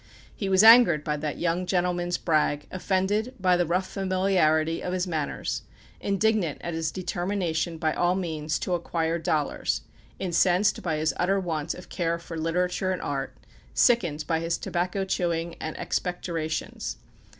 [0.35, 5.05] He was angered by that young gentleman's brag, offended by the rough familiarity of his
[5.05, 5.61] manners,
[5.99, 9.81] indignant at his determination by all means to acquire dollars,
[10.17, 13.35] incensed by his utter want of care for literature and art,
[13.75, 16.97] sickened by his tobacco chewing and expectorations.